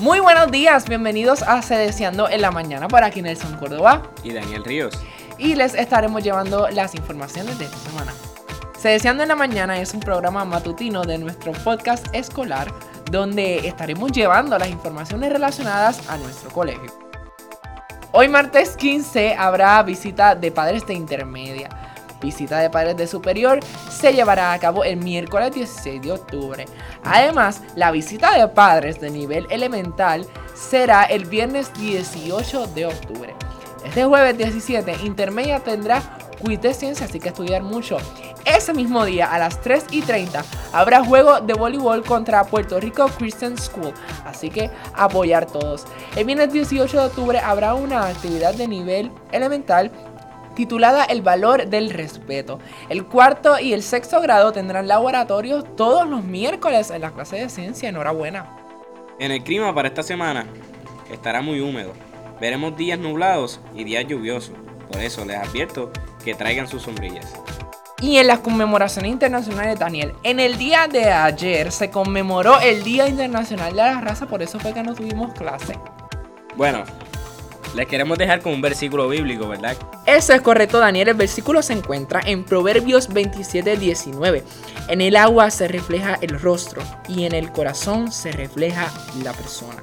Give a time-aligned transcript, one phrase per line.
[0.00, 4.62] Muy buenos días, bienvenidos a Sedeciando en la Mañana por aquí Nelson Córdoba y Daniel
[4.64, 4.94] Ríos.
[5.38, 8.14] Y les estaremos llevando las informaciones de esta semana.
[8.78, 12.72] Sedeciando en la Mañana es un programa matutino de nuestro podcast escolar
[13.10, 16.92] donde estaremos llevando las informaciones relacionadas a nuestro colegio.
[18.12, 21.68] Hoy martes 15 habrá visita de padres de intermedia
[22.20, 26.64] visita de padres de superior se llevará a cabo el miércoles 16 de octubre.
[27.04, 33.34] Además, la visita de padres de nivel elemental será el viernes 18 de octubre.
[33.84, 36.02] Este jueves 17, Intermedia tendrá
[36.42, 37.98] quiz de así que estudiar mucho.
[38.44, 43.08] Ese mismo día, a las 3 y 30, habrá juego de voleibol contra Puerto Rico
[43.18, 43.92] Christian School,
[44.24, 45.84] así que apoyar todos.
[46.16, 49.90] El viernes 18 de octubre habrá una actividad de nivel elemental
[50.58, 52.58] titulada El valor del respeto.
[52.88, 57.48] El cuarto y el sexto grado tendrán laboratorios todos los miércoles en la clase de
[57.48, 57.88] ciencia.
[57.88, 58.56] Enhorabuena.
[59.20, 60.46] En el clima para esta semana
[61.12, 61.92] estará muy húmedo.
[62.40, 64.56] Veremos días nublados y días lluviosos.
[64.90, 65.92] Por eso les advierto
[66.24, 67.32] que traigan sus sombrillas.
[68.00, 73.06] Y en las conmemoraciones internacionales, Daniel, en el día de ayer se conmemoró el Día
[73.06, 75.78] Internacional de la Raza, por eso fue que no tuvimos clase.
[76.56, 76.82] Bueno,
[77.74, 79.76] les queremos dejar con un versículo bíblico, ¿verdad?
[80.06, 81.08] Eso es correcto, Daniel.
[81.08, 84.44] El versículo se encuentra en Proverbios 27, 19.
[84.88, 89.82] En el agua se refleja el rostro y en el corazón se refleja la persona.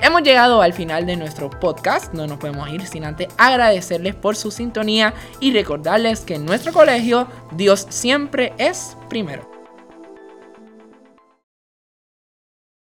[0.00, 4.34] Hemos llegado al final de nuestro podcast, no nos podemos ir sin antes agradecerles por
[4.34, 9.51] su sintonía y recordarles que en nuestro colegio Dios siempre es primero.